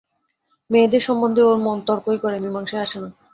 [0.69, 3.09] মেয়েদের সম্বন্ধে ওর মন তর্কই করে, মীমাংসায় আসে না।